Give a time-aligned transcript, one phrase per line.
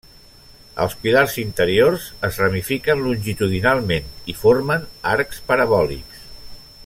[0.85, 6.27] Els pilars interiors es ramifiquen longitudinalment i formen arcs parabòlics.